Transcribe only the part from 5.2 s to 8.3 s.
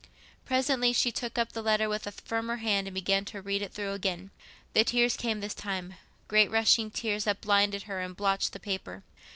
this time—great rushing tears that blinded her and